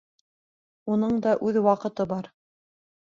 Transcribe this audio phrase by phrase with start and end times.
[0.95, 2.31] Уның да үҙ ваҡыты бар.